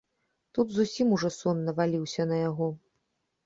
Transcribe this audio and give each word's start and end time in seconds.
Тут 0.57 0.67
зусім 0.77 1.13
ужо 1.19 1.31
сон 1.37 1.63
наваліўся 1.69 2.29
на 2.33 2.43
яго. 2.49 2.75